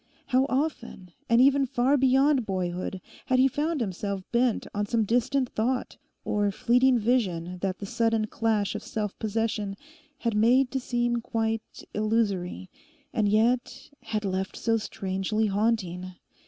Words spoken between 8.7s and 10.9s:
of self possession had made to